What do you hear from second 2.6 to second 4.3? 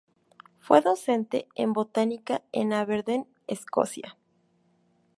Aberdeen, Escocia.